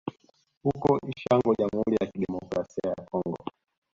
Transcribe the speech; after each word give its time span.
Huko 0.63 0.99
Ishango 1.15 1.53
Jamhuri 1.55 1.95
ya 2.01 2.07
Kidemokrasia 2.07 2.89
ya 2.97 3.03
Kongo 3.05 3.37